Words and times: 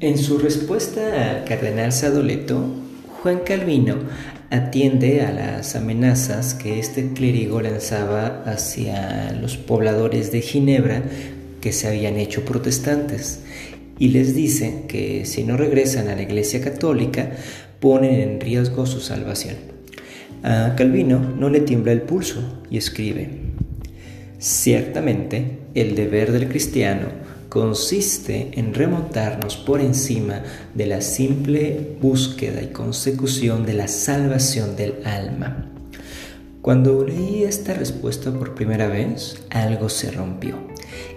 En 0.00 0.16
su 0.16 0.38
respuesta 0.38 1.32
al 1.32 1.44
cardenal 1.44 1.90
Sadoleto, 1.90 2.64
Juan 3.20 3.40
Calvino 3.44 3.96
atiende 4.48 5.22
a 5.22 5.32
las 5.32 5.74
amenazas 5.74 6.54
que 6.54 6.78
este 6.78 7.14
clérigo 7.14 7.60
lanzaba 7.60 8.44
hacia 8.46 9.32
los 9.32 9.56
pobladores 9.56 10.30
de 10.30 10.40
Ginebra 10.40 11.02
que 11.60 11.72
se 11.72 11.88
habían 11.88 12.16
hecho 12.16 12.44
protestantes 12.44 13.40
y 13.98 14.10
les 14.10 14.36
dice 14.36 14.84
que 14.86 15.26
si 15.26 15.42
no 15.42 15.56
regresan 15.56 16.06
a 16.06 16.14
la 16.14 16.22
Iglesia 16.22 16.60
Católica 16.60 17.32
ponen 17.80 18.20
en 18.20 18.40
riesgo 18.40 18.86
su 18.86 19.00
salvación. 19.00 19.56
A 20.44 20.76
Calvino 20.76 21.18
no 21.18 21.50
le 21.50 21.58
tiembla 21.58 21.90
el 21.90 22.02
pulso 22.02 22.62
y 22.70 22.78
escribe, 22.78 23.30
ciertamente 24.38 25.58
el 25.74 25.96
deber 25.96 26.30
del 26.30 26.48
cristiano 26.48 27.26
consiste 27.48 28.50
en 28.52 28.74
remontarnos 28.74 29.56
por 29.56 29.80
encima 29.80 30.42
de 30.74 30.86
la 30.86 31.00
simple 31.00 31.96
búsqueda 32.00 32.62
y 32.62 32.68
consecución 32.68 33.64
de 33.64 33.74
la 33.74 33.88
salvación 33.88 34.76
del 34.76 34.96
alma. 35.04 35.66
Cuando 36.62 37.04
leí 37.04 37.44
esta 37.44 37.72
respuesta 37.72 38.32
por 38.32 38.54
primera 38.54 38.88
vez, 38.88 39.36
algo 39.50 39.88
se 39.88 40.10
rompió. 40.10 40.56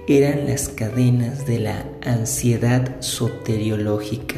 Eran 0.08 0.48
las 0.48 0.70
cadenas 0.70 1.46
de 1.46 1.60
la 1.60 1.86
ansiedad 2.02 3.02
soteriológica. 3.02 4.36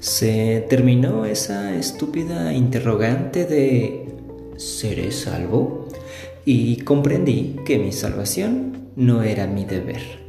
Se 0.00 0.66
terminó 0.68 1.24
esa 1.24 1.74
estúpida 1.74 2.52
interrogante 2.52 3.46
de 3.46 4.08
¿seré 4.56 5.12
salvo? 5.12 5.88
Y 6.44 6.76
comprendí 6.78 7.56
que 7.64 7.78
mi 7.78 7.92
salvación 7.92 8.90
no 8.96 9.22
era 9.22 9.46
mi 9.46 9.64
deber. 9.64 10.23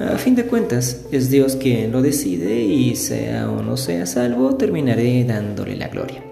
A 0.00 0.16
fin 0.16 0.34
de 0.34 0.46
cuentas, 0.46 1.02
es 1.12 1.28
Dios 1.28 1.56
quien 1.56 1.92
lo 1.92 2.00
decide 2.00 2.62
y 2.62 2.96
sea 2.96 3.50
o 3.50 3.62
no 3.62 3.76
sea 3.76 4.06
salvo, 4.06 4.56
terminaré 4.56 5.22
dándole 5.24 5.76
la 5.76 5.88
gloria. 5.88 6.22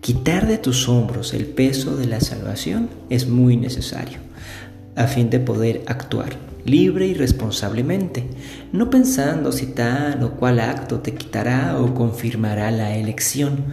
Quitar 0.00 0.46
de 0.46 0.58
tus 0.58 0.88
hombros 0.88 1.34
el 1.34 1.46
peso 1.46 1.96
de 1.96 2.06
la 2.06 2.20
salvación 2.20 2.90
es 3.10 3.26
muy 3.26 3.56
necesario, 3.56 4.18
a 4.94 5.08
fin 5.08 5.30
de 5.30 5.40
poder 5.40 5.82
actuar 5.86 6.36
libre 6.64 7.08
y 7.08 7.14
responsablemente, 7.14 8.24
no 8.72 8.88
pensando 8.88 9.50
si 9.50 9.66
tal 9.66 10.22
o 10.22 10.36
cual 10.36 10.60
acto 10.60 11.00
te 11.00 11.12
quitará 11.12 11.78
o 11.80 11.92
confirmará 11.92 12.70
la 12.70 12.96
elección, 12.96 13.64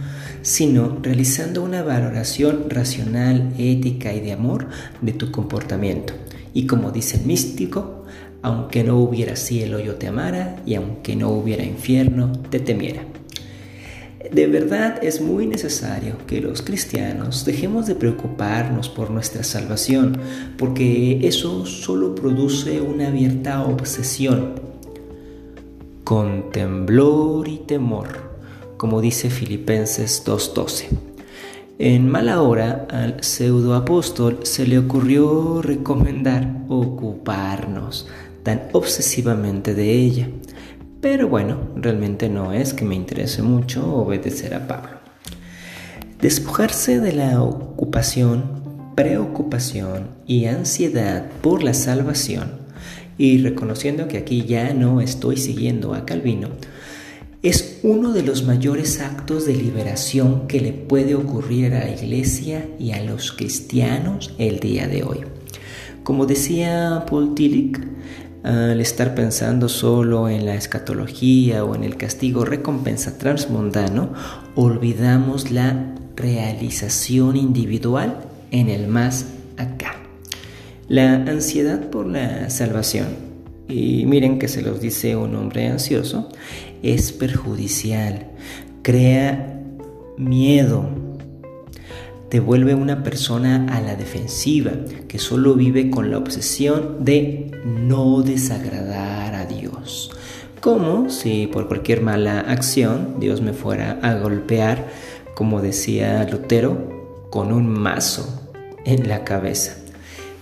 sino 0.42 0.98
realizando 1.00 1.62
una 1.62 1.84
valoración 1.84 2.68
racional, 2.68 3.52
ética 3.58 4.12
y 4.12 4.18
de 4.18 4.32
amor 4.32 4.66
de 5.00 5.12
tu 5.12 5.30
comportamiento. 5.30 6.14
Y 6.52 6.66
como 6.66 6.90
dice 6.90 7.18
el 7.18 7.26
místico, 7.26 8.01
aunque 8.42 8.84
no 8.84 8.98
hubiera 8.98 9.36
cielo 9.36 9.78
yo 9.78 9.94
te 9.94 10.08
amara 10.08 10.56
y 10.66 10.74
aunque 10.74 11.16
no 11.16 11.30
hubiera 11.30 11.64
infierno 11.64 12.32
te 12.50 12.60
temiera. 12.60 13.04
De 14.30 14.46
verdad 14.46 15.02
es 15.02 15.20
muy 15.20 15.46
necesario 15.46 16.16
que 16.26 16.40
los 16.40 16.62
cristianos 16.62 17.44
dejemos 17.44 17.86
de 17.86 17.94
preocuparnos 17.94 18.88
por 18.88 19.10
nuestra 19.10 19.42
salvación, 19.42 20.16
porque 20.56 21.26
eso 21.26 21.66
solo 21.66 22.14
produce 22.14 22.80
una 22.80 23.08
abierta 23.08 23.62
obsesión. 23.62 24.54
Con 26.04 26.50
temblor 26.50 27.48
y 27.48 27.58
temor, 27.58 28.08
como 28.76 29.00
dice 29.00 29.28
Filipenses 29.28 30.24
2.12. 30.24 30.86
En 31.78 32.08
mala 32.08 32.42
hora 32.42 32.86
al 32.90 33.22
pseudoapóstol 33.22 34.40
se 34.44 34.66
le 34.66 34.78
ocurrió 34.78 35.62
recomendar 35.62 36.64
ocuparnos 36.68 38.06
tan 38.42 38.62
obsesivamente 38.72 39.74
de 39.74 39.92
ella. 39.92 40.28
Pero 41.00 41.28
bueno, 41.28 41.58
realmente 41.76 42.28
no 42.28 42.52
es 42.52 42.74
que 42.74 42.84
me 42.84 42.94
interese 42.94 43.42
mucho 43.42 43.94
obedecer 43.94 44.54
a 44.54 44.68
Pablo. 44.68 44.98
Despojarse 46.20 47.00
de 47.00 47.12
la 47.12 47.42
ocupación, 47.42 48.62
preocupación 48.94 50.10
y 50.26 50.46
ansiedad 50.46 51.26
por 51.40 51.64
la 51.64 51.74
salvación, 51.74 52.62
y 53.18 53.38
reconociendo 53.38 54.08
que 54.08 54.18
aquí 54.18 54.44
ya 54.44 54.72
no 54.74 55.00
estoy 55.00 55.36
siguiendo 55.36 55.94
a 55.94 56.04
Calvino, 56.06 56.48
es 57.42 57.80
uno 57.82 58.12
de 58.12 58.22
los 58.22 58.44
mayores 58.44 59.00
actos 59.00 59.46
de 59.46 59.54
liberación 59.54 60.46
que 60.46 60.60
le 60.60 60.72
puede 60.72 61.16
ocurrir 61.16 61.74
a 61.74 61.80
la 61.80 61.90
iglesia 61.90 62.68
y 62.78 62.92
a 62.92 63.02
los 63.02 63.32
cristianos 63.32 64.32
el 64.38 64.60
día 64.60 64.86
de 64.86 65.02
hoy. 65.02 65.20
Como 66.04 66.26
decía 66.26 67.04
Paul 67.08 67.34
Tillich, 67.34 67.80
al 68.42 68.80
estar 68.80 69.14
pensando 69.14 69.68
solo 69.68 70.28
en 70.28 70.46
la 70.46 70.54
escatología 70.54 71.64
o 71.64 71.74
en 71.74 71.84
el 71.84 71.96
castigo 71.96 72.44
recompensa 72.44 73.18
transmundano, 73.18 74.12
olvidamos 74.56 75.50
la 75.50 75.94
realización 76.16 77.36
individual 77.36 78.18
en 78.50 78.68
el 78.68 78.88
más 78.88 79.26
acá. 79.56 79.96
La 80.88 81.14
ansiedad 81.14 81.88
por 81.90 82.06
la 82.06 82.50
salvación, 82.50 83.08
y 83.68 84.04
miren 84.06 84.38
que 84.38 84.48
se 84.48 84.62
los 84.62 84.80
dice 84.80 85.16
un 85.16 85.36
hombre 85.36 85.68
ansioso, 85.68 86.28
es 86.82 87.12
perjudicial, 87.12 88.26
crea 88.82 89.60
miedo, 90.18 90.88
te 92.32 92.40
vuelve 92.40 92.74
una 92.74 93.02
persona 93.02 93.66
a 93.68 93.82
la 93.82 93.94
defensiva, 93.94 94.72
que 95.06 95.18
solo 95.18 95.54
vive 95.54 95.90
con 95.90 96.10
la 96.10 96.16
obsesión 96.16 97.04
de 97.04 97.50
no 97.62 98.22
desagradar 98.22 99.34
a 99.34 99.44
Dios. 99.44 100.10
Como 100.62 101.10
si 101.10 101.46
por 101.46 101.68
cualquier 101.68 102.00
mala 102.00 102.40
acción 102.40 103.16
Dios 103.20 103.42
me 103.42 103.52
fuera 103.52 103.98
a 104.00 104.14
golpear, 104.14 104.88
como 105.34 105.60
decía 105.60 106.24
Lutero, 106.24 107.28
con 107.28 107.52
un 107.52 107.68
mazo 107.68 108.48
en 108.86 109.10
la 109.10 109.24
cabeza. 109.24 109.76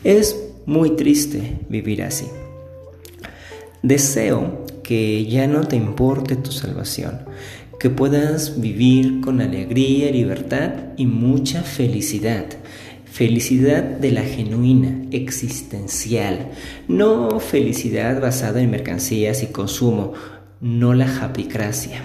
Es 0.04 0.40
muy 0.66 0.90
triste 0.90 1.58
vivir 1.68 2.04
así. 2.04 2.28
Deseo 3.82 4.64
que 4.84 5.26
ya 5.26 5.48
no 5.48 5.66
te 5.66 5.74
importe 5.74 6.36
tu 6.36 6.52
salvación, 6.52 7.22
que 7.80 7.88
puedas 7.88 8.60
vivir 8.60 9.22
con 9.22 9.40
alegría, 9.40 10.12
libertad 10.12 10.70
y 10.98 11.06
mucha 11.06 11.62
felicidad. 11.62 12.44
Felicidad 13.06 13.82
de 13.82 14.12
la 14.12 14.20
genuina, 14.20 15.06
existencial, 15.10 16.50
no 16.88 17.40
felicidad 17.40 18.20
basada 18.20 18.60
en 18.60 18.70
mercancías 18.70 19.42
y 19.42 19.46
consumo, 19.46 20.12
no 20.60 20.92
la 20.92 21.08
japicracia. 21.08 22.02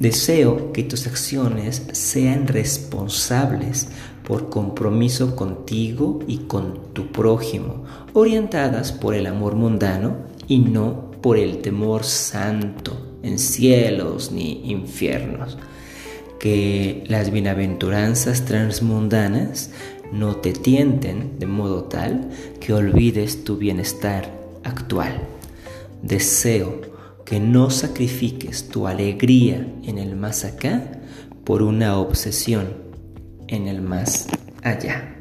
Deseo 0.00 0.72
que 0.72 0.82
tus 0.82 1.06
acciones 1.06 1.82
sean 1.92 2.48
responsables 2.48 3.88
por 4.26 4.48
compromiso 4.48 5.36
contigo 5.36 6.20
y 6.26 6.38
con 6.38 6.94
tu 6.94 7.12
prójimo, 7.12 7.84
orientadas 8.14 8.92
por 8.92 9.14
el 9.14 9.26
amor 9.26 9.56
mundano 9.56 10.16
y 10.48 10.60
no 10.60 11.10
por 11.20 11.36
el 11.36 11.58
temor 11.58 12.04
santo 12.04 13.07
en 13.22 13.38
cielos 13.38 14.32
ni 14.32 14.70
infiernos. 14.70 15.58
Que 16.38 17.04
las 17.08 17.30
bienaventuranzas 17.30 18.44
transmundanas 18.44 19.70
no 20.12 20.36
te 20.36 20.52
tienten 20.52 21.38
de 21.38 21.46
modo 21.46 21.84
tal 21.84 22.30
que 22.60 22.72
olvides 22.72 23.44
tu 23.44 23.56
bienestar 23.56 24.32
actual. 24.64 25.20
Deseo 26.02 26.80
que 27.24 27.40
no 27.40 27.70
sacrifiques 27.70 28.68
tu 28.68 28.86
alegría 28.86 29.66
en 29.84 29.98
el 29.98 30.16
más 30.16 30.44
acá 30.44 31.00
por 31.44 31.62
una 31.62 31.98
obsesión 31.98 32.68
en 33.48 33.68
el 33.68 33.82
más 33.82 34.28
allá. 34.62 35.17